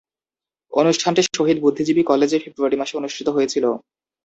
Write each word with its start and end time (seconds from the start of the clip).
অনুষ্ঠানটি 0.73 1.21
শহীদ 1.29 1.57
বুদ্ধিজীবী 1.61 2.03
কলেজে 2.03 2.37
ফেব্রুয়ারি 2.43 2.77
মাসে 2.79 2.93
অনুষ্ঠিত 2.97 3.27
হয়েছিলো। 3.29 3.69